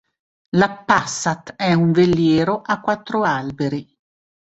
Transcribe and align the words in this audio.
La 0.55 0.79
"Passat" 0.83 1.53
è 1.55 1.73
un 1.75 1.91
veliero 1.91 2.63
a 2.63 2.81
quattro 2.81 3.21
alberi. 3.21 3.87